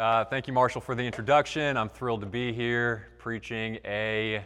[0.00, 1.76] Uh, thank you, Marshall, for the introduction.
[1.76, 4.42] I'm thrilled to be here preaching a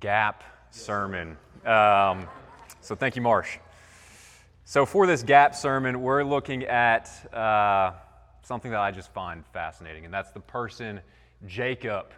[0.00, 1.38] gap sermon.
[1.64, 2.28] Um,
[2.82, 3.56] so, thank you, Marsh.
[4.66, 7.92] So, for this gap sermon, we're looking at uh,
[8.42, 11.00] something that I just find fascinating, and that's the person
[11.46, 12.12] Jacob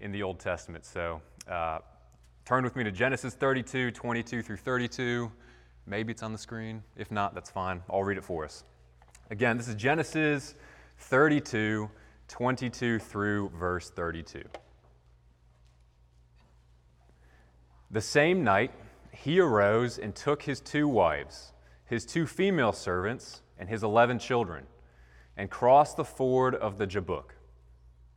[0.00, 0.86] in the Old Testament.
[0.86, 1.20] So,
[1.50, 1.80] uh,
[2.46, 5.30] turn with me to Genesis 32, 22 through 32.
[5.84, 6.82] Maybe it's on the screen.
[6.96, 7.82] If not, that's fine.
[7.90, 8.64] I'll read it for us.
[9.28, 10.54] Again, this is Genesis
[10.98, 11.90] 32,
[12.28, 14.42] 22 through verse 32.
[17.90, 18.72] The same night,
[19.12, 21.52] he arose and took his two wives,
[21.84, 24.66] his two female servants, and his eleven children,
[25.36, 27.34] and crossed the ford of the Jabbok.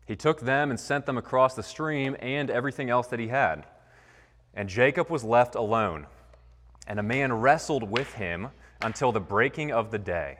[0.06, 3.66] He took them and sent them across the stream and everything else that he had.
[4.56, 6.08] And Jacob was left alone,
[6.88, 8.50] and a man wrestled with him
[8.82, 10.40] until the breaking of the day.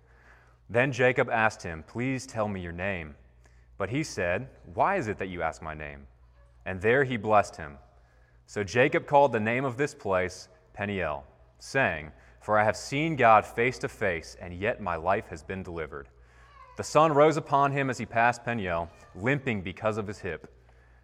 [0.71, 3.15] Then Jacob asked him, Please tell me your name.
[3.77, 6.07] But he said, Why is it that you ask my name?
[6.65, 7.77] And there he blessed him.
[8.45, 11.25] So Jacob called the name of this place Peniel,
[11.59, 15.61] saying, For I have seen God face to face, and yet my life has been
[15.61, 16.07] delivered.
[16.77, 20.49] The sun rose upon him as he passed Peniel, limping because of his hip.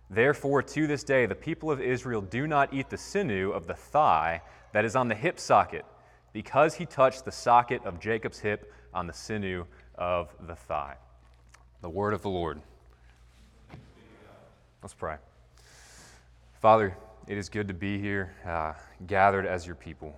[0.09, 3.73] Therefore, to this day, the people of Israel do not eat the sinew of the
[3.73, 5.83] thigh that is on the hip socket,
[6.31, 10.95] because he touched the socket of Jacob's hip on the sinew of the thigh.
[11.81, 12.61] The word of the Lord.
[14.81, 15.17] Let's pray.
[16.59, 16.95] Father,
[17.27, 18.73] it is good to be here, uh,
[19.05, 20.17] gathered as your people.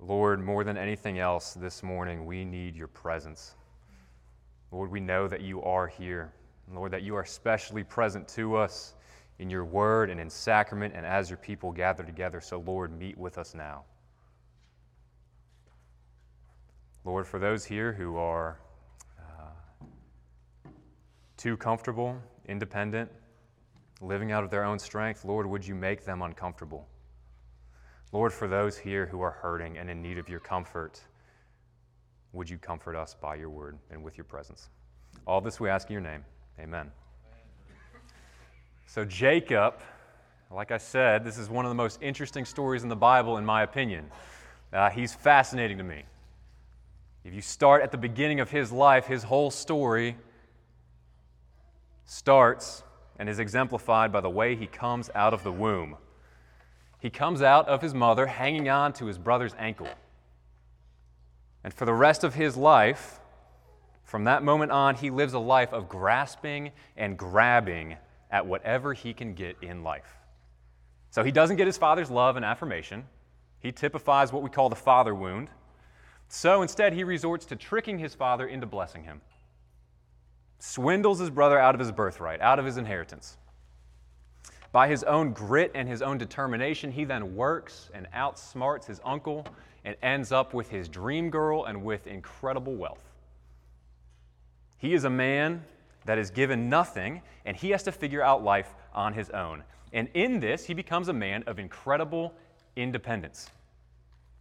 [0.00, 3.54] Lord, more than anything else this morning, we need your presence.
[4.70, 6.32] Lord, we know that you are here.
[6.72, 8.94] Lord, that you are specially present to us
[9.38, 12.40] in your word and in sacrament and as your people gather together.
[12.40, 13.84] So, Lord, meet with us now.
[17.06, 18.58] Lord, for those here who are
[19.16, 20.68] uh,
[21.36, 23.08] too comfortable, independent,
[24.00, 26.88] living out of their own strength, Lord, would you make them uncomfortable?
[28.10, 31.00] Lord, for those here who are hurting and in need of your comfort,
[32.32, 34.68] would you comfort us by your word and with your presence?
[35.28, 36.24] All this we ask in your name.
[36.58, 36.90] Amen.
[38.86, 39.74] So, Jacob,
[40.50, 43.44] like I said, this is one of the most interesting stories in the Bible, in
[43.44, 44.10] my opinion.
[44.72, 46.02] Uh, he's fascinating to me.
[47.26, 50.16] If you start at the beginning of his life, his whole story
[52.04, 52.84] starts
[53.18, 55.96] and is exemplified by the way he comes out of the womb.
[57.00, 59.88] He comes out of his mother hanging on to his brother's ankle.
[61.64, 63.18] And for the rest of his life,
[64.04, 67.96] from that moment on, he lives a life of grasping and grabbing
[68.30, 70.16] at whatever he can get in life.
[71.10, 73.04] So he doesn't get his father's love and affirmation.
[73.58, 75.48] He typifies what we call the father wound.
[76.28, 79.20] So instead, he resorts to tricking his father into blessing him,
[80.58, 83.36] swindles his brother out of his birthright, out of his inheritance.
[84.72, 89.46] By his own grit and his own determination, he then works and outsmarts his uncle
[89.84, 93.04] and ends up with his dream girl and with incredible wealth.
[94.78, 95.64] He is a man
[96.04, 99.62] that is given nothing, and he has to figure out life on his own.
[99.92, 102.34] And in this, he becomes a man of incredible
[102.76, 103.50] independence,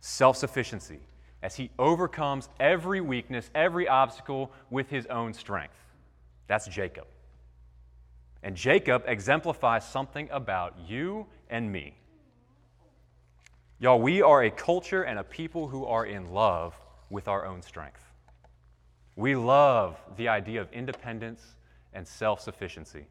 [0.01, 0.99] self sufficiency,
[1.45, 5.77] as he overcomes every weakness, every obstacle with his own strength.
[6.47, 7.05] That's Jacob.
[8.41, 11.93] And Jacob exemplifies something about you and me.
[13.77, 16.73] Y'all, we are a culture and a people who are in love
[17.11, 18.01] with our own strength.
[19.15, 21.43] We love the idea of independence
[21.93, 23.05] and self sufficiency.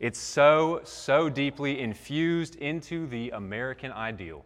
[0.00, 4.44] It's so, so deeply infused into the American ideal.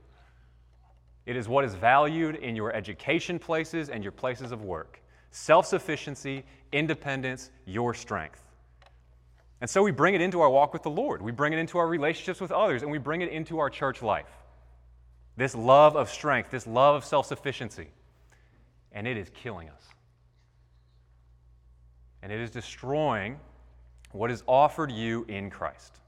[1.31, 5.01] It is what is valued in your education places and your places of work
[5.31, 8.43] self sufficiency, independence, your strength.
[9.61, 11.23] And so we bring it into our walk with the Lord.
[11.23, 14.03] We bring it into our relationships with others, and we bring it into our church
[14.03, 14.31] life.
[15.37, 17.89] This love of strength, this love of self sufficiency.
[18.93, 19.91] And it is killing us
[22.23, 23.39] and it is destroying
[24.13, 26.01] what is offered you in Christ.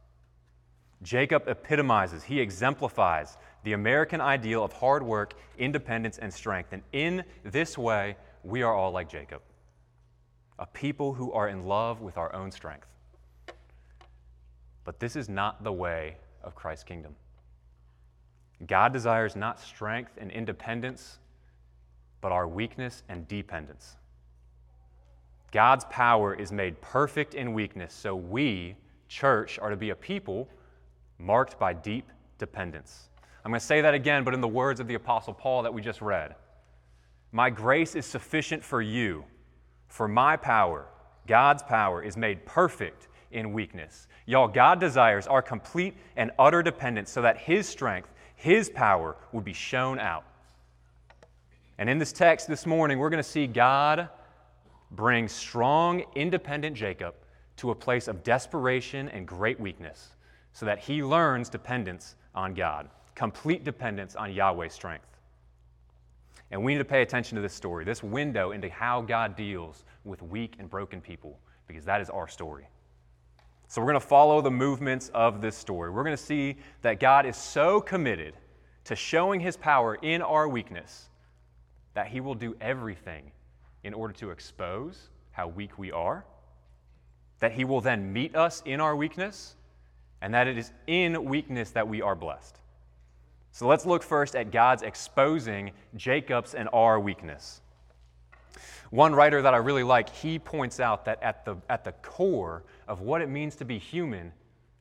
[1.02, 6.73] Jacob epitomizes, he exemplifies the American ideal of hard work, independence, and strength.
[6.73, 9.43] And in this way, we are all like Jacob
[10.59, 12.87] a people who are in love with our own strength.
[14.85, 17.17] But this is not the way of Christ's kingdom.
[18.67, 21.19] God desires not strength and independence,
[22.20, 23.97] but our weakness and dependence.
[25.50, 28.76] God's power is made perfect in weakness, so we,
[29.09, 30.49] church, are to be a people
[31.19, 33.09] marked by deep dependence.
[33.44, 35.74] I'm going to say that again, but in the words of the Apostle Paul that
[35.74, 36.34] we just read
[37.32, 39.24] My grace is sufficient for you,
[39.88, 40.86] for my power,
[41.26, 44.06] God's power, is made perfect in weakness.
[44.26, 49.44] Y'all, God desires our complete and utter dependence so that His strength, His power would
[49.44, 50.24] be shown out.
[51.78, 54.08] And in this text this morning, we're going to see God
[54.92, 57.14] bring strong, independent Jacob
[57.56, 60.10] to a place of desperation and great weakness
[60.52, 65.06] so that he learns dependence on God, complete dependence on Yahweh's strength.
[66.50, 69.85] And we need to pay attention to this story, this window into how God deals
[70.05, 72.69] with weak and broken people, because that is our story.
[73.69, 75.91] So we're going to follow the movements of this story.
[75.91, 78.35] We're going to see that God is so committed
[78.85, 81.09] to showing his power in our weakness
[81.94, 83.32] that he will do everything
[83.85, 86.25] in order to expose how weak we are,
[87.38, 89.56] that he will then meet us in our weakness,
[90.20, 92.59] and that it is in weakness that we are blessed.
[93.52, 97.60] So let's look first at God's exposing Jacob's and our weakness.
[98.90, 102.64] One writer that I really like, he points out that at the, at the core
[102.88, 104.32] of what it means to be human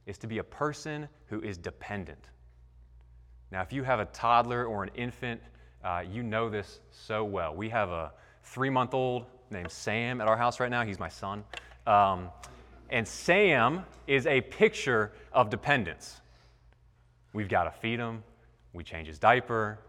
[0.06, 2.30] is to be a person who is dependent.
[3.52, 5.42] Now, if you have a toddler or an infant,
[5.84, 7.54] uh, you know this so well.
[7.54, 8.14] We have a
[8.44, 10.86] three month old named Sam at our house right now.
[10.86, 11.44] He's my son.
[11.86, 12.30] Um,
[12.90, 16.22] and Sam is a picture of dependence.
[17.34, 18.24] We've got to feed him,
[18.74, 19.80] we change his diaper.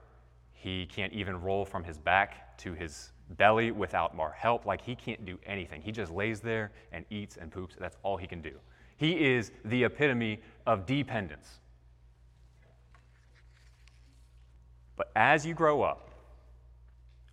[0.52, 4.67] He can't even roll from his back to his belly without more help.
[4.67, 5.82] Like he can't do anything.
[5.82, 7.76] He just lays there and eats and poops.
[7.79, 8.52] That's all he can do.
[8.96, 11.58] He is the epitome of dependence.
[14.96, 16.11] But as you grow up,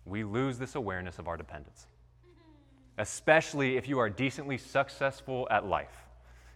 [0.04, 1.86] we lose this awareness of our dependence,
[2.98, 6.06] especially if you are decently successful at life.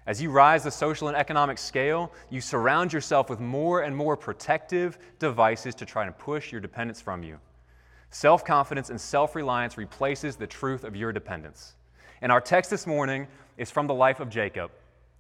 [0.07, 4.17] As you rise the social and economic scale, you surround yourself with more and more
[4.17, 7.39] protective devices to try to push your dependence from you.
[8.11, 11.75] Self confidence and self reliance replaces the truth of your dependence.
[12.21, 14.71] And our text this morning is from the life of Jacob,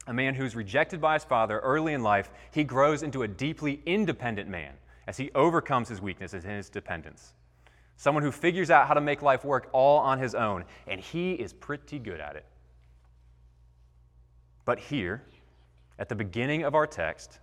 [0.06, 2.30] a man who's rejected by his father early in life.
[2.50, 4.74] He grows into a deeply independent man
[5.06, 7.32] as he overcomes his weaknesses and his dependence.
[7.96, 11.32] Someone who figures out how to make life work all on his own, and he
[11.32, 12.44] is pretty good at it.
[14.64, 15.22] But here,
[15.98, 17.38] at the beginning of our text,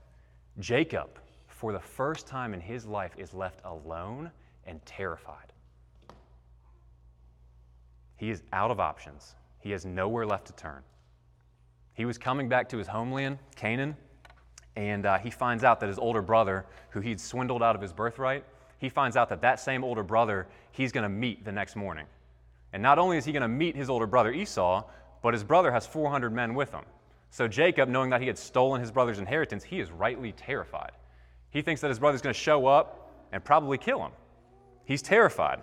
[0.60, 4.32] Jacob, for the first time in his life, is left alone
[4.66, 5.54] and terrified.
[8.18, 9.36] He is out of options.
[9.60, 10.82] He has nowhere left to turn.
[11.94, 13.96] He was coming back to his homeland, Canaan,
[14.76, 17.94] and uh, he finds out that his older brother, who he'd swindled out of his
[17.94, 18.46] birthright,
[18.80, 22.06] he finds out that that same older brother he's going to meet the next morning.
[22.74, 24.84] And not only is he going to meet his older brother Esau,
[25.22, 26.84] but his brother has 400 men with him.
[27.32, 30.92] So Jacob, knowing that he had stolen his brother's inheritance, he is rightly terrified.
[31.50, 34.12] He thinks that his brother's going to show up and probably kill him.
[34.84, 35.62] He's terrified.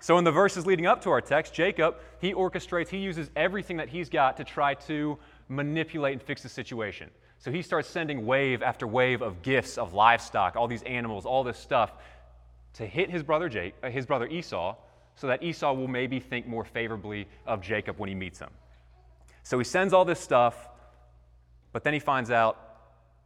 [0.00, 3.76] So, in the verses leading up to our text, Jacob, he orchestrates, he uses everything
[3.78, 5.18] that he's got to try to
[5.48, 7.10] manipulate and fix the situation.
[7.40, 11.42] So, he starts sending wave after wave of gifts of livestock, all these animals, all
[11.42, 11.94] this stuff,
[12.74, 14.76] to hit his brother, Jake, uh, his brother Esau,
[15.16, 18.50] so that Esau will maybe think more favorably of Jacob when he meets him.
[19.42, 20.68] So, he sends all this stuff,
[21.72, 22.58] but then he finds out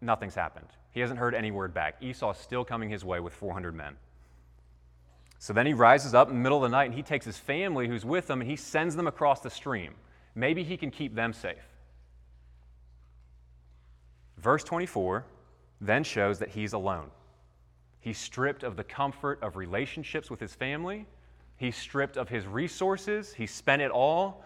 [0.00, 0.68] nothing's happened.
[0.90, 1.96] He hasn't heard any word back.
[2.00, 3.96] Esau's still coming his way with 400 men.
[5.38, 7.38] So then he rises up in the middle of the night and he takes his
[7.38, 9.94] family who's with him and he sends them across the stream.
[10.34, 11.66] Maybe he can keep them safe.
[14.38, 15.24] Verse 24
[15.80, 17.10] then shows that he's alone.
[18.00, 21.06] He's stripped of the comfort of relationships with his family.
[21.56, 23.34] He's stripped of his resources.
[23.34, 24.44] He spent it all,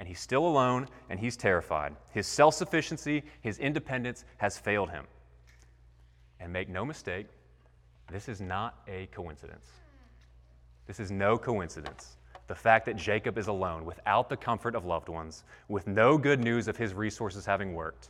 [0.00, 1.94] and he's still alone and he's terrified.
[2.10, 5.04] His self sufficiency, his independence has failed him.
[6.40, 7.26] And make no mistake,
[8.10, 9.66] this is not a coincidence.
[10.86, 12.16] This is no coincidence.
[12.46, 16.42] The fact that Jacob is alone, without the comfort of loved ones, with no good
[16.42, 18.08] news of his resources having worked.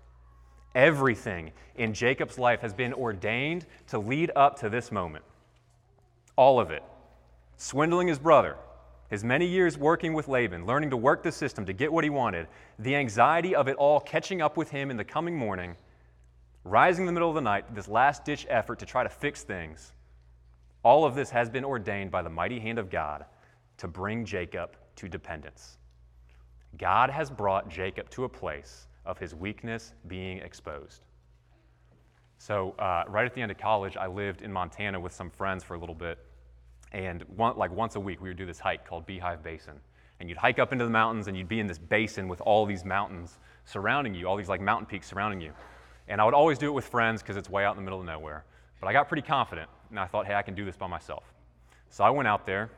[0.76, 5.24] Everything in Jacob's life has been ordained to lead up to this moment.
[6.36, 6.84] All of it.
[7.56, 8.56] Swindling his brother,
[9.10, 12.10] his many years working with Laban, learning to work the system to get what he
[12.10, 12.46] wanted,
[12.78, 15.76] the anxiety of it all catching up with him in the coming morning,
[16.64, 19.42] rising in the middle of the night, this last ditch effort to try to fix
[19.42, 19.92] things
[20.82, 23.24] all of this has been ordained by the mighty hand of God
[23.78, 25.78] to bring Jacob to dependence.
[26.78, 31.02] God has brought Jacob to a place of his weakness being exposed.
[32.38, 35.62] So, uh, right at the end of college, I lived in Montana with some friends
[35.62, 36.18] for a little bit.
[36.92, 39.74] And one, like once a week, we would do this hike called Beehive Basin.
[40.18, 42.66] And you'd hike up into the mountains and you'd be in this basin with all
[42.66, 45.52] these mountains surrounding you, all these like mountain peaks surrounding you.
[46.08, 48.00] And I would always do it with friends because it's way out in the middle
[48.00, 48.44] of nowhere.
[48.80, 51.24] But I got pretty confident and I thought, hey, I can do this by myself.
[51.88, 52.70] So I went out there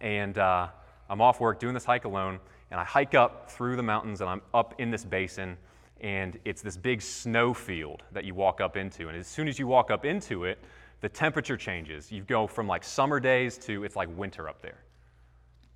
[0.00, 0.68] and uh,
[1.10, 2.38] I'm off work doing this hike alone.
[2.70, 5.58] And I hike up through the mountains and I'm up in this basin.
[6.00, 9.08] And it's this big snow field that you walk up into.
[9.08, 10.58] And as soon as you walk up into it,
[11.02, 12.10] the temperature changes.
[12.10, 14.78] You go from like summer days to it's like winter up there.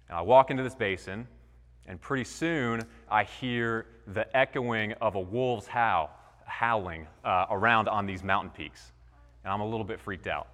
[0.09, 1.27] And I walk into this basin,
[1.87, 6.11] and pretty soon I hear the echoing of a wolf's howl,
[6.45, 8.93] howling uh, around on these mountain peaks.
[9.45, 10.47] And I'm a little bit freaked out.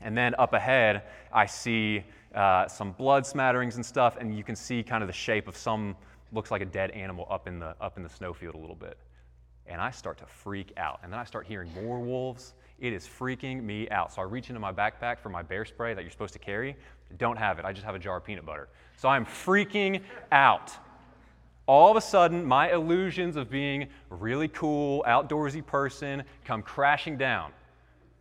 [0.00, 1.02] And then up ahead,
[1.32, 5.12] I see uh, some blood smatterings and stuff, and you can see kind of the
[5.12, 5.94] shape of some,
[6.32, 8.98] looks like a dead animal up in the, up in the snowfield a little bit.
[9.66, 10.98] And I start to freak out.
[11.04, 14.12] And then I start hearing more wolves it is freaking me out.
[14.12, 16.76] So I reach into my backpack for my bear spray that you're supposed to carry.
[17.18, 17.64] Don't have it.
[17.64, 18.68] I just have a jar of peanut butter.
[18.96, 20.72] So I'm freaking out.
[21.66, 27.16] All of a sudden, my illusions of being a really cool, outdoorsy person come crashing
[27.16, 27.52] down.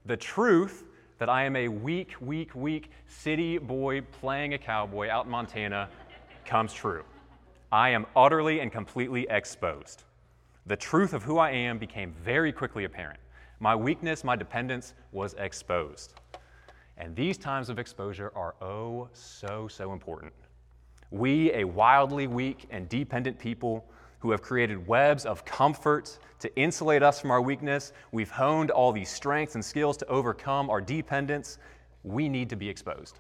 [0.05, 0.83] The truth
[1.17, 5.89] that I am a weak, weak, weak city boy playing a cowboy out in Montana
[6.45, 7.03] comes true.
[7.71, 10.03] I am utterly and completely exposed.
[10.65, 13.19] The truth of who I am became very quickly apparent.
[13.59, 16.13] My weakness, my dependence was exposed.
[16.97, 20.33] And these times of exposure are oh so, so important.
[21.11, 23.85] We, a wildly weak and dependent people
[24.19, 28.91] who have created webs of comfort to insulate us from our weakness, we've honed all
[28.91, 31.57] these strengths and skills to overcome our dependence.
[32.03, 33.19] We need to be exposed.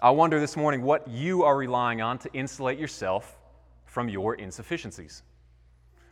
[0.00, 3.38] I wonder this morning what you are relying on to insulate yourself
[3.86, 5.22] from your insufficiencies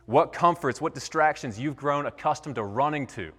[0.05, 3.31] what comforts, what distractions you've grown accustomed to running to,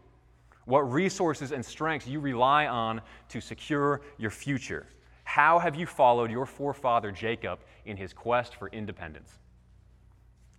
[0.65, 4.87] what resources and strengths you rely on to secure your future.
[5.25, 9.39] How have you followed your forefather Jacob in his quest for independence?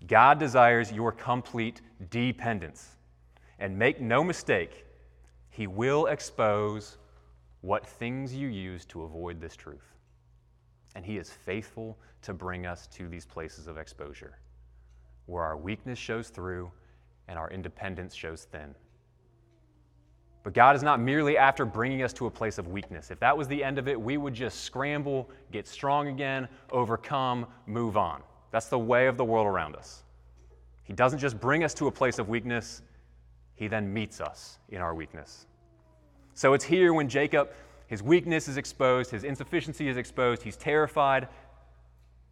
[0.07, 2.97] God desires your complete dependence.
[3.59, 4.85] And make no mistake,
[5.49, 6.97] he will expose
[7.61, 9.93] what things you use to avoid this truth.
[10.95, 14.37] And he is faithful to bring us to these places of exposure
[15.25, 16.71] where our weakness shows through
[17.27, 18.75] and our independence shows thin.
[20.43, 23.11] But God is not merely after bringing us to a place of weakness.
[23.11, 27.47] If that was the end of it, we would just scramble, get strong again, overcome,
[27.65, 28.21] move on.
[28.51, 30.03] That's the way of the world around us.
[30.83, 32.81] He doesn't just bring us to a place of weakness,
[33.55, 35.47] He then meets us in our weakness.
[36.33, 37.51] So it's here when Jacob,
[37.87, 41.29] his weakness is exposed, his insufficiency is exposed, he's terrified.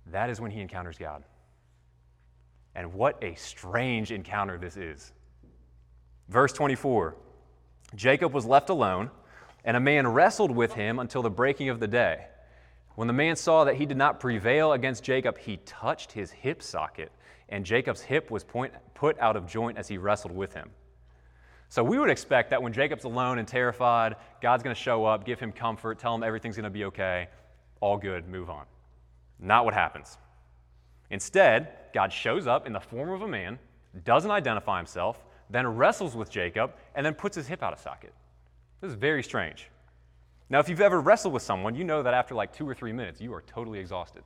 [0.08, 1.24] That is when he encounters God.
[2.76, 5.12] And what a strange encounter this is.
[6.30, 7.16] Verse 24
[7.96, 9.12] Jacob was left alone,
[9.66, 12.26] and a man wrestled with him until the breaking of the day.
[12.96, 16.62] When the man saw that he did not prevail against Jacob, he touched his hip
[16.62, 17.12] socket,
[17.50, 20.70] and Jacob's hip was point, put out of joint as he wrestled with him.
[21.70, 25.26] So we would expect that when Jacob's alone and terrified, God's going to show up,
[25.26, 27.30] give him comfort, tell him everything's going to be okay,
[27.80, 28.66] all good, move on.
[29.40, 30.18] Not what happens.
[31.12, 33.60] Instead, God shows up in the form of a man,
[34.06, 38.14] doesn't identify himself, then wrestles with Jacob, and then puts his hip out of socket.
[38.80, 39.70] This is very strange.
[40.50, 42.94] Now, if you've ever wrestled with someone, you know that after like two or three
[42.94, 44.24] minutes, you are totally exhausted.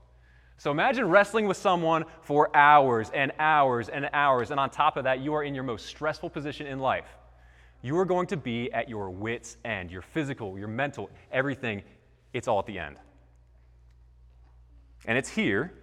[0.58, 5.04] So imagine wrestling with someone for hours and hours and hours, and on top of
[5.04, 7.08] that, you are in your most stressful position in life.
[7.82, 11.84] You are going to be at your wits' end, your physical, your mental, everything,
[12.32, 12.98] it's all at the end.
[15.06, 15.74] And it's here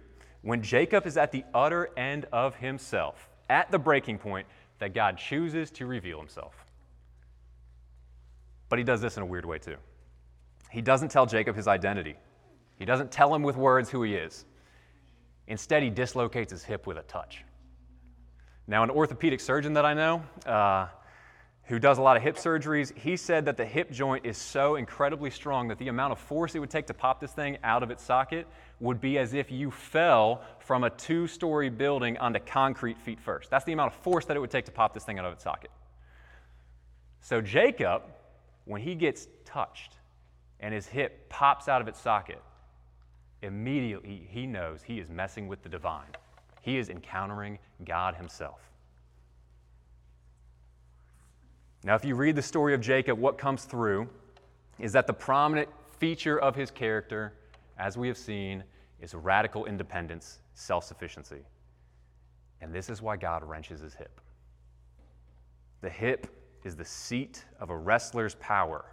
[0.43, 4.45] when Jacob is at the utter end of himself, at the breaking point,
[4.79, 6.53] that God chooses to reveal himself.
[8.69, 9.77] But he does this in a weird way, too.
[10.69, 12.15] He doesn't tell Jacob his identity,
[12.77, 14.45] he doesn't tell him with words who he is.
[15.47, 17.43] Instead, he dislocates his hip with a touch.
[18.67, 20.87] Now, an orthopedic surgeon that I know, uh,
[21.73, 24.75] who does a lot of hip surgeries, he said that the hip joint is so
[24.75, 27.81] incredibly strong that the amount of force it would take to pop this thing out
[27.81, 28.45] of its socket
[28.79, 33.49] would be as if you fell from a two story building onto concrete feet first.
[33.49, 35.33] That's the amount of force that it would take to pop this thing out of
[35.33, 35.71] its socket.
[37.21, 38.03] So, Jacob,
[38.65, 39.97] when he gets touched
[40.59, 42.43] and his hip pops out of its socket,
[43.41, 46.11] immediately he knows he is messing with the divine.
[46.61, 48.59] He is encountering God Himself.
[51.83, 54.09] Now, if you read the story of Jacob, what comes through
[54.79, 57.33] is that the prominent feature of his character,
[57.77, 58.63] as we have seen,
[59.01, 61.41] is radical independence self sufficiency.
[62.61, 64.21] And this is why God wrenches his hip.
[65.81, 66.27] The hip
[66.63, 68.85] is the seat of a wrestler's power,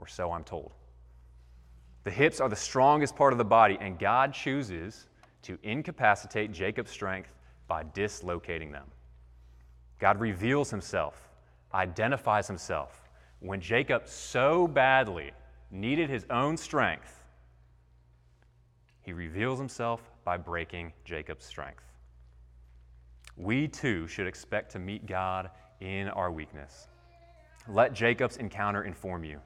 [0.00, 0.72] or so I'm told.
[2.02, 5.06] The hips are the strongest part of the body, and God chooses
[5.42, 7.32] to incapacitate Jacob's strength
[7.68, 8.86] by dislocating them.
[10.00, 11.23] God reveals himself,
[11.74, 13.08] identifies himself.
[13.40, 15.32] When Jacob so badly
[15.70, 17.22] needed his own strength,
[19.02, 21.84] he reveals himself by breaking Jacob's strength.
[23.36, 25.50] We too should expect to meet God
[25.80, 26.86] in our weakness.
[27.68, 29.40] Let Jacob's encounter inform you.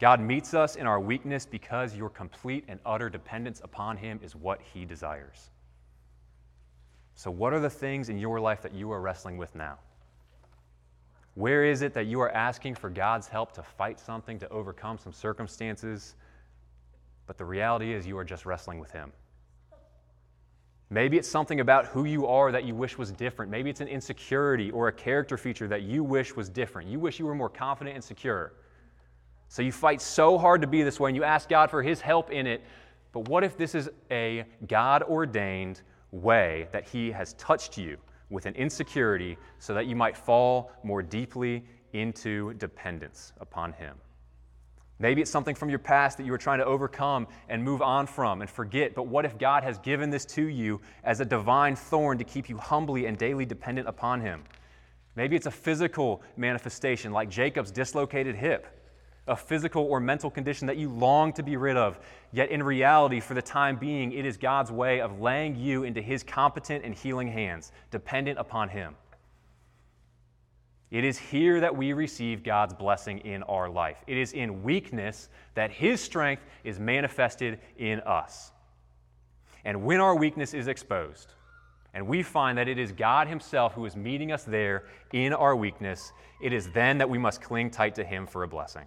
[0.00, 4.34] God meets us in our weakness because your complete and utter dependence upon Him is
[4.34, 5.50] what He desires.
[7.14, 9.78] So, what are the things in your life that you are wrestling with now?
[11.34, 14.98] Where is it that you are asking for God's help to fight something, to overcome
[14.98, 16.14] some circumstances?
[17.26, 19.12] But the reality is, you are just wrestling with Him.
[20.90, 23.50] Maybe it's something about who you are that you wish was different.
[23.50, 26.86] Maybe it's an insecurity or a character feature that you wish was different.
[26.86, 28.52] You wish you were more confident and secure.
[29.48, 32.02] So you fight so hard to be this way and you ask God for His
[32.02, 32.62] help in it.
[33.12, 37.96] But what if this is a God ordained way that He has touched you
[38.32, 43.96] with an insecurity so that you might fall more deeply into dependence upon Him?
[44.98, 48.06] Maybe it's something from your past that you were trying to overcome and move on
[48.06, 48.94] from and forget.
[48.94, 52.48] But what if God has given this to you as a divine thorn to keep
[52.48, 54.44] you humbly and daily dependent upon Him?
[55.16, 58.66] Maybe it's a physical manifestation like Jacob's dislocated hip,
[59.28, 62.00] a physical or mental condition that you long to be rid of.
[62.32, 66.02] Yet in reality, for the time being, it is God's way of laying you into
[66.02, 68.96] His competent and healing hands, dependent upon Him.
[70.90, 73.96] It is here that we receive God's blessing in our life.
[74.06, 78.50] It is in weakness that His strength is manifested in us.
[79.64, 81.32] And when our weakness is exposed,
[81.94, 85.54] and we find that it is God Himself who is meeting us there in our
[85.54, 88.86] weakness, it is then that we must cling tight to Him for a blessing.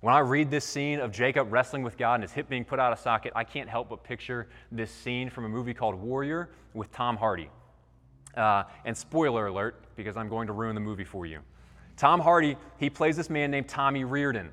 [0.00, 2.78] When I read this scene of Jacob wrestling with God and his hip being put
[2.78, 6.50] out of socket, I can't help but picture this scene from a movie called Warrior
[6.72, 7.50] with Tom Hardy.
[8.36, 11.40] Uh, and spoiler alert, because I'm going to ruin the movie for you.
[11.96, 14.50] Tom Hardy, he plays this man named Tommy Riordan.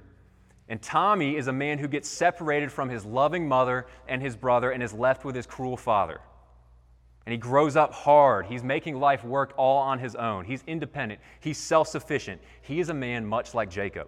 [0.68, 4.72] And Tommy is a man who gets separated from his loving mother and his brother
[4.72, 6.22] and is left with his cruel father.
[7.28, 8.48] And he grows up hard.
[8.48, 10.46] He's making life work all on his own.
[10.46, 11.22] He's independent.
[11.40, 12.42] He's self sufficient.
[12.64, 14.08] He is a man much like Jacob.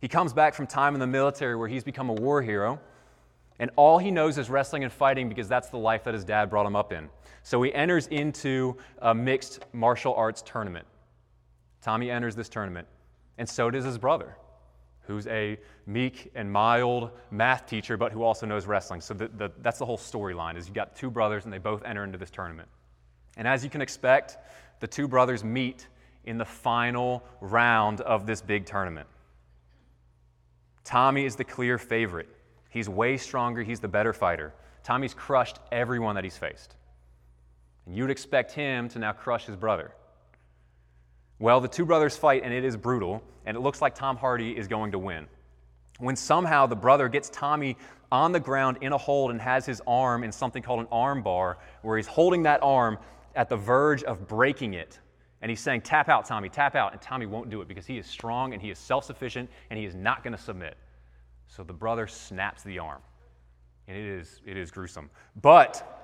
[0.00, 2.80] He comes back from time in the military where he's become a war hero.
[3.58, 6.48] And all he knows is wrestling and fighting because that's the life that his dad
[6.48, 7.10] brought him up in.
[7.42, 10.86] So he enters into a mixed martial arts tournament.
[11.82, 12.86] Tommy enters this tournament,
[13.38, 14.36] and so does his brother,
[15.02, 19.00] who's a meek and mild math teacher, but who also knows wrestling.
[19.00, 21.82] So the, the, that's the whole storyline is you've got two brothers, and they both
[21.84, 22.68] enter into this tournament.
[23.36, 24.38] And as you can expect,
[24.80, 25.86] the two brothers meet
[26.24, 29.06] in the final round of this big tournament.
[30.84, 32.28] Tommy is the clear favorite.
[32.70, 34.54] He's way stronger, he's the better fighter.
[34.82, 36.76] Tommy's crushed everyone that he's faced.
[37.86, 39.92] And you'd expect him to now crush his brother.
[41.38, 44.56] Well, the two brothers fight, and it is brutal, and it looks like Tom Hardy
[44.56, 45.26] is going to win.
[45.98, 47.76] When somehow the brother gets Tommy
[48.12, 51.22] on the ground in a hold and has his arm in something called an arm
[51.22, 52.98] bar, where he's holding that arm
[53.34, 54.98] at the verge of breaking it.
[55.42, 56.92] And he's saying, Tap out, Tommy, tap out.
[56.92, 59.78] And Tommy won't do it because he is strong and he is self sufficient and
[59.78, 60.76] he is not going to submit.
[61.46, 63.00] So the brother snaps the arm.
[63.88, 65.10] And it is, it is gruesome.
[65.42, 66.00] But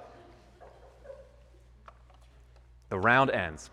[2.89, 3.71] the round ends.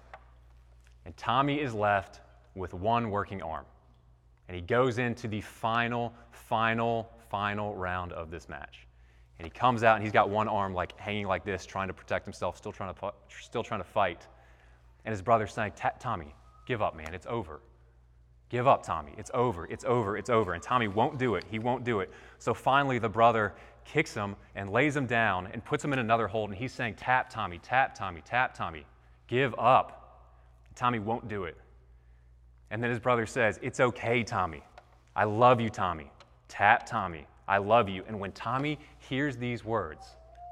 [1.06, 2.22] And Tommy is left
[2.56, 3.66] with one working arm.
[4.48, 8.88] And he goes into the final, final, final round of this match.
[9.40, 11.94] And he comes out and he's got one arm like hanging like this, trying to
[11.94, 14.28] protect himself, still trying to, still trying to fight.
[15.06, 16.34] And his brother's saying, Tommy,
[16.66, 17.14] give up, man.
[17.14, 17.62] It's over.
[18.50, 19.14] Give up, Tommy.
[19.18, 19.66] It's over.
[19.66, 20.16] It's over.
[20.16, 20.54] It's over.
[20.54, 21.44] And Tommy won't do it.
[21.50, 22.12] He won't do it.
[22.38, 26.28] So finally, the brother kicks him and lays him down and puts him in another
[26.28, 26.52] hold.
[26.52, 28.86] And he's saying, Tap, Tommy, tap, Tommy, tap, Tommy.
[29.28, 30.30] Give up.
[30.76, 31.58] Tommy won't do it.
[32.70, 34.64] And then his brother says, It's okay, Tommy.
[35.16, 36.12] I love you, Tommy.
[36.48, 37.26] Tap, Tommy.
[37.48, 38.04] I love you.
[38.08, 40.06] And when Tommy hears these words,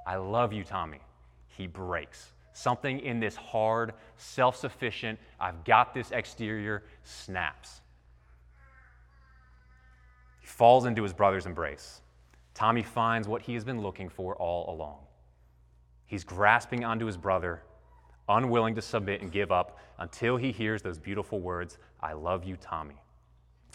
[0.05, 0.99] I love you, Tommy,
[1.47, 2.33] he breaks.
[2.53, 7.81] Something in this hard, self sufficient, I've got this exterior snaps
[10.41, 12.01] He falls into his brother's embrace.
[12.53, 14.99] Tommy finds what he has been looking for all along.
[16.05, 17.63] He's grasping onto his brother,
[18.27, 22.57] unwilling to submit and give up until he hears those beautiful words, I love you,
[22.57, 23.01] Tommy.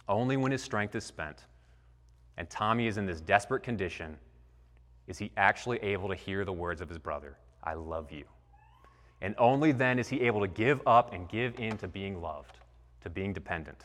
[0.09, 1.47] Only when his strength is spent
[2.37, 4.19] and Tommy is in this desperate condition
[5.07, 8.25] is he actually able to hear the words of his brother, I love you.
[9.21, 12.59] And only then is he able to give up and give in to being loved,
[13.03, 13.85] to being dependent.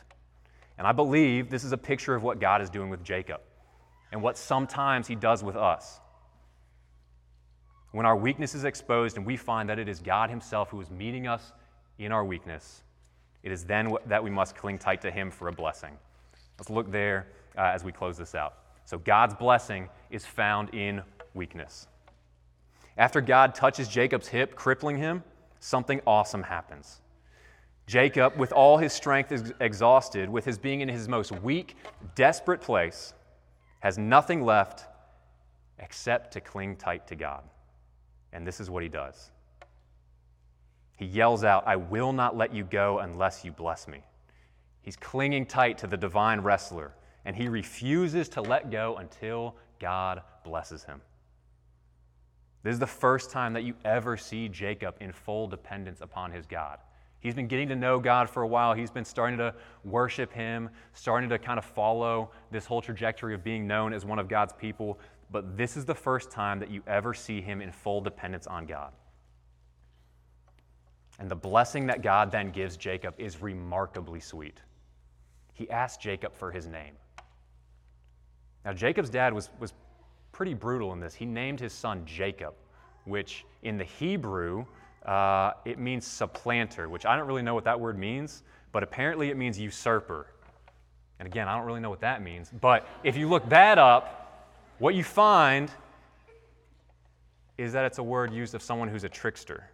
[0.78, 3.40] And I believe this is a picture of what God is doing with Jacob
[4.10, 6.00] and what sometimes he does with us.
[7.92, 10.90] When our weakness is exposed and we find that it is God himself who is
[10.90, 11.52] meeting us
[11.98, 12.82] in our weakness,
[13.42, 15.96] it is then that we must cling tight to him for a blessing.
[16.58, 18.54] Let's look there uh, as we close this out.
[18.84, 21.02] So, God's blessing is found in
[21.34, 21.86] weakness.
[22.96, 25.22] After God touches Jacob's hip, crippling him,
[25.60, 27.00] something awesome happens.
[27.86, 31.76] Jacob, with all his strength exhausted, with his being in his most weak,
[32.14, 33.14] desperate place,
[33.80, 34.86] has nothing left
[35.78, 37.42] except to cling tight to God.
[38.32, 39.30] And this is what he does.
[40.96, 44.02] He yells out, I will not let you go unless you bless me.
[44.82, 46.92] He's clinging tight to the divine wrestler,
[47.24, 51.00] and he refuses to let go until God blesses him.
[52.62, 56.46] This is the first time that you ever see Jacob in full dependence upon his
[56.46, 56.78] God.
[57.22, 58.74] He's been getting to know God for a while.
[58.74, 63.44] He's been starting to worship Him, starting to kind of follow this whole trajectory of
[63.44, 64.98] being known as one of God's people.
[65.30, 68.66] But this is the first time that you ever see him in full dependence on
[68.66, 68.92] God.
[71.20, 74.60] And the blessing that God then gives Jacob is remarkably sweet.
[75.54, 76.94] He asks Jacob for his name.
[78.64, 79.74] Now, Jacob's dad was, was
[80.42, 81.14] pretty brutal in this.
[81.14, 82.54] He named his son Jacob,
[83.04, 84.64] which in the Hebrew,
[85.06, 89.30] uh, it means supplanter, which I don't really know what that word means, but apparently
[89.30, 90.26] it means usurper.
[91.20, 92.50] And again, I don't really know what that means.
[92.60, 94.50] But if you look that up,
[94.80, 95.70] what you find
[97.56, 99.70] is that it's a word used of someone who's a trickster,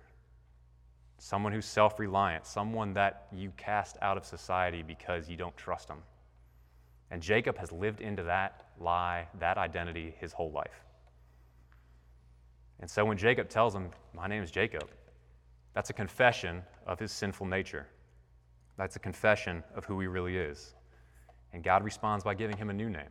[1.17, 5.89] someone who's self reliant, someone that you cast out of society because you don't trust
[5.89, 6.03] them.
[7.11, 10.85] And Jacob has lived into that lie, that identity, his whole life.
[12.81, 14.89] And so when Jacob tells him, My name is Jacob,
[15.75, 17.87] that's a confession of his sinful nature.
[18.77, 20.75] That's a confession of who he really is.
[21.53, 23.09] And God responds by giving him a new name.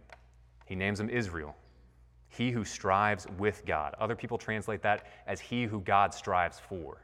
[0.65, 1.55] He names him Israel,
[2.29, 3.95] he who strives with God.
[3.99, 7.01] Other people translate that as he who God strives for.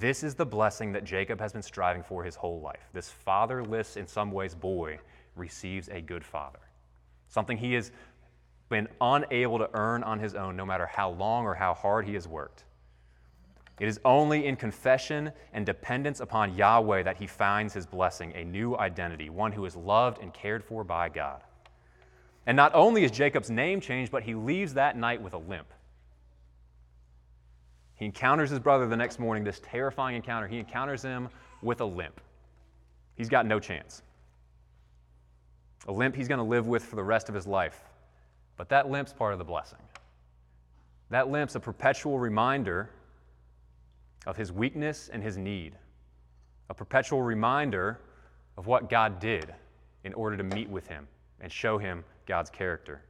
[0.00, 2.88] This is the blessing that Jacob has been striving for his whole life.
[2.92, 4.98] This fatherless, in some ways, boy
[5.36, 6.58] receives a good father,
[7.28, 7.92] something he has
[8.68, 12.14] been unable to earn on his own, no matter how long or how hard he
[12.14, 12.64] has worked.
[13.78, 18.44] It is only in confession and dependence upon Yahweh that he finds his blessing, a
[18.44, 21.40] new identity, one who is loved and cared for by God.
[22.46, 25.66] And not only is Jacob's name changed, but he leaves that night with a limp.
[27.96, 30.48] He encounters his brother the next morning, this terrifying encounter.
[30.48, 31.28] He encounters him
[31.62, 32.20] with a limp.
[33.14, 34.02] He's got no chance.
[35.86, 37.80] A limp he's going to live with for the rest of his life.
[38.56, 39.78] But that limp's part of the blessing.
[41.10, 42.90] That limp's a perpetual reminder
[44.26, 45.74] of his weakness and his need,
[46.70, 48.00] a perpetual reminder
[48.56, 49.54] of what God did
[50.04, 51.06] in order to meet with him
[51.40, 53.02] and show him God's character,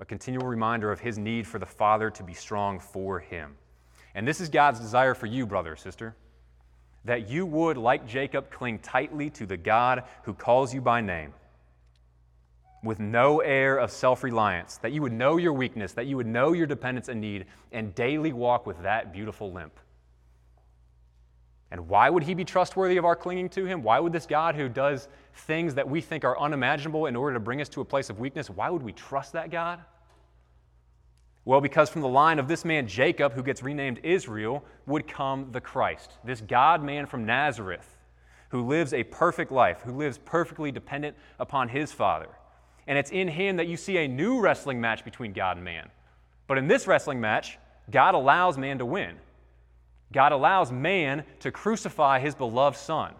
[0.00, 3.56] a continual reminder of his need for the Father to be strong for him.
[4.14, 6.16] And this is God's desire for you, brother sister,
[7.04, 11.32] that you would, like Jacob, cling tightly to the God who calls you by name
[12.82, 16.26] with no air of self reliance, that you would know your weakness, that you would
[16.26, 19.78] know your dependence and need, and daily walk with that beautiful limp.
[21.70, 23.82] And why would he be trustworthy of our clinging to him?
[23.82, 27.40] Why would this God who does things that we think are unimaginable in order to
[27.40, 29.80] bring us to a place of weakness, why would we trust that God?
[31.44, 35.48] Well, because from the line of this man Jacob, who gets renamed Israel, would come
[35.52, 37.96] the Christ, this God man from Nazareth,
[38.48, 42.28] who lives a perfect life, who lives perfectly dependent upon his Father.
[42.88, 45.88] And it's in him that you see a new wrestling match between God and man.
[46.46, 47.58] But in this wrestling match,
[47.90, 49.16] God allows man to win.
[50.12, 53.14] God allows man to crucify his beloved son.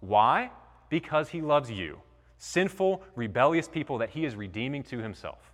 [0.00, 0.50] Why?
[0.88, 1.98] Because he loves you,
[2.38, 5.52] sinful, rebellious people that he is redeeming to himself.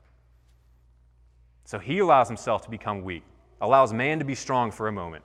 [1.65, 3.23] So he allows himself to become weak,
[3.61, 5.25] allows man to be strong for a moment,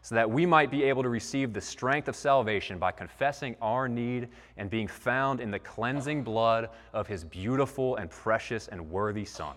[0.00, 3.88] so that we might be able to receive the strength of salvation by confessing our
[3.88, 9.24] need and being found in the cleansing blood of his beautiful and precious and worthy
[9.24, 9.54] Son.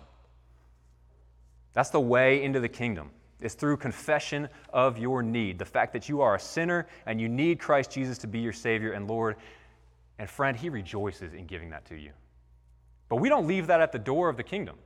[1.73, 3.09] That's the way into the kingdom.
[3.41, 7.27] It's through confession of your need, the fact that you are a sinner and you
[7.27, 9.35] need Christ Jesus to be your Savior and Lord.
[10.19, 12.11] And friend, He rejoices in giving that to you.
[13.09, 14.77] But we don't leave that at the door of the kingdom.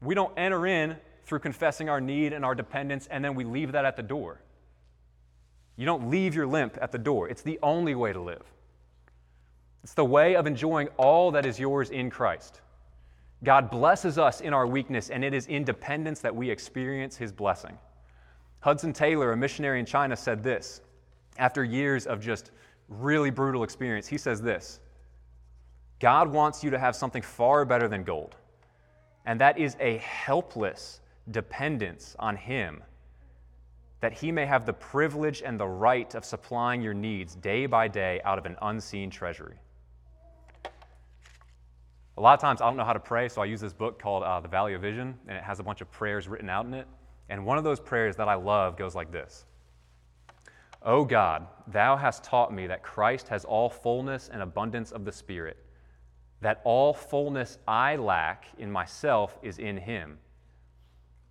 [0.00, 3.72] We don't enter in through confessing our need and our dependence, and then we leave
[3.72, 4.40] that at the door.
[5.76, 7.28] You don't leave your limp at the door.
[7.28, 8.42] It's the only way to live.
[9.82, 12.60] It's the way of enjoying all that is yours in Christ.
[13.42, 17.32] God blesses us in our weakness, and it is in dependence that we experience His
[17.32, 17.78] blessing.
[18.60, 20.82] Hudson Taylor, a missionary in China, said this
[21.38, 22.50] after years of just
[22.88, 24.06] really brutal experience.
[24.06, 24.80] He says this
[26.00, 28.36] God wants you to have something far better than gold,
[29.24, 31.00] and that is a helpless
[31.30, 32.82] dependence on Him,
[34.00, 37.88] that He may have the privilege and the right of supplying your needs day by
[37.88, 39.56] day out of an unseen treasury.
[42.20, 43.98] A lot of times I don't know how to pray, so I use this book
[43.98, 46.66] called uh, The Valley of Vision, and it has a bunch of prayers written out
[46.66, 46.86] in it.
[47.30, 49.46] And one of those prayers that I love goes like this
[50.82, 55.12] O God, thou hast taught me that Christ has all fullness and abundance of the
[55.12, 55.56] Spirit,
[56.42, 60.18] that all fullness I lack in myself is in him,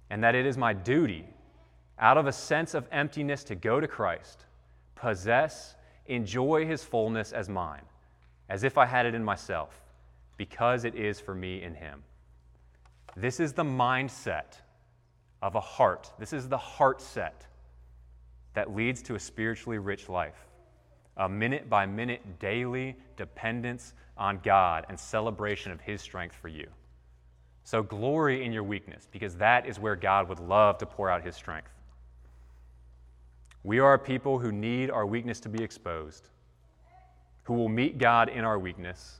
[0.09, 1.23] and that it is my duty,
[1.99, 4.45] out of a sense of emptiness, to go to Christ,
[4.95, 5.75] possess,
[6.07, 7.85] enjoy his fullness as mine,
[8.49, 9.83] as if I had it in myself
[10.39, 12.01] because it is for me in Him.
[13.17, 14.55] This is the mindset
[15.41, 16.09] of a heart.
[16.17, 17.45] This is the heart set
[18.53, 20.47] that leads to a spiritually rich life.
[21.17, 26.67] A minute by minute daily dependence on God and celebration of His strength for you.
[27.65, 31.21] So glory in your weakness because that is where God would love to pour out
[31.21, 31.71] His strength.
[33.65, 36.29] We are a people who need our weakness to be exposed,
[37.43, 39.19] who will meet God in our weakness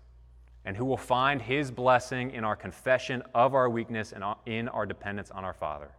[0.65, 4.85] and who will find his blessing in our confession of our weakness and in our
[4.85, 5.89] dependence on our Father.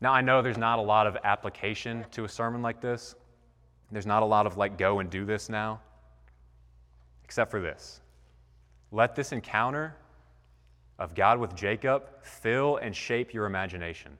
[0.00, 3.14] Now, I know there's not a lot of application to a sermon like this.
[3.92, 5.80] There's not a lot of like, go and do this now,
[7.24, 8.00] except for this.
[8.90, 9.96] Let this encounter
[10.98, 14.18] of God with Jacob fill and shape your imagination.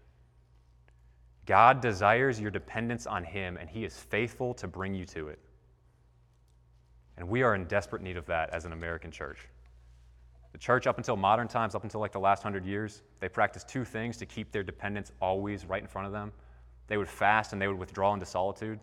[1.46, 5.38] God desires your dependence on Him, and He is faithful to bring you to it.
[7.16, 9.48] And we are in desperate need of that as an American church.
[10.52, 13.68] The church, up until modern times, up until like the last hundred years, they practiced
[13.68, 16.32] two things to keep their dependence always right in front of them.
[16.88, 18.78] They would fast and they would withdraw into solitude.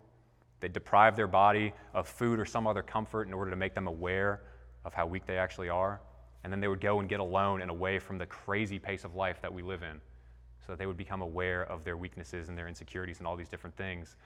[0.58, 3.86] They'd deprive their body of food or some other comfort in order to make them
[3.86, 4.42] aware
[4.84, 6.00] of how weak they actually are.
[6.42, 9.14] And then they would go and get alone and away from the crazy pace of
[9.14, 10.00] life that we live in
[10.58, 13.48] so that they would become aware of their weaknesses and their insecurities and all these
[13.48, 14.16] different things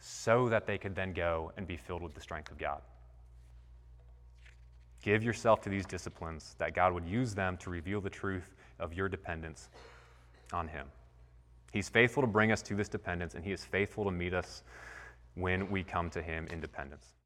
[0.00, 2.82] so that they could then go and be filled with the strength of God.
[5.02, 8.94] Give yourself to these disciplines that God would use them to reveal the truth of
[8.94, 9.68] your dependence
[10.52, 10.86] on Him.
[11.72, 14.62] He's faithful to bring us to this dependence, and He is faithful to meet us
[15.34, 17.17] when we come to Him in dependence.